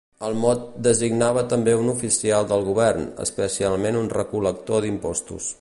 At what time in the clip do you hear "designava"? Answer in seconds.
0.87-1.43